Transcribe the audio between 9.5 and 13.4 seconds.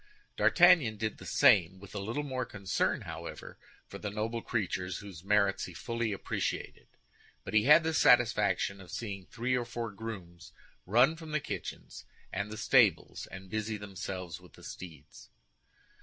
or four grooms run from the kitchens and the stables,